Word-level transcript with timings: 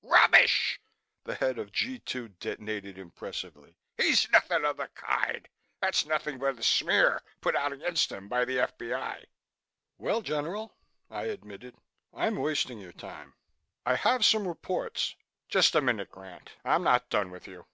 "Rubbish!" 0.00 0.78
The 1.24 1.34
head 1.34 1.58
of 1.58 1.72
G 1.72 1.98
2 1.98 2.28
detonated 2.28 2.98
impressively. 2.98 3.74
"He's 3.96 4.30
nothing 4.30 4.64
of 4.64 4.76
the 4.76 4.86
kind. 4.94 5.48
That's 5.80 6.06
nothing 6.06 6.38
but 6.38 6.56
a 6.56 6.62
smear 6.62 7.20
put 7.40 7.56
out 7.56 7.72
against 7.72 8.12
him 8.12 8.28
by 8.28 8.44
the 8.44 8.60
F.B.I." 8.60 9.24
"Well, 9.98 10.22
General," 10.22 10.72
I 11.10 11.22
admitted, 11.24 11.74
"I'm 12.14 12.36
wasting 12.36 12.78
your 12.78 12.92
time. 12.92 13.34
I 13.84 13.96
have 13.96 14.24
some 14.24 14.46
reports" 14.46 15.16
"Just 15.48 15.74
a 15.74 15.80
minute, 15.80 16.12
Grant. 16.12 16.52
I'm 16.64 16.84
not 16.84 17.10
done 17.10 17.32
with 17.32 17.48
you. 17.48 17.66